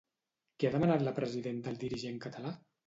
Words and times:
Què 0.63 0.69
ha 0.69 0.71
demanat 0.77 1.05
la 1.09 1.15
presidenta 1.21 1.73
al 1.75 1.81
dirigent 1.87 2.21
català? 2.29 2.59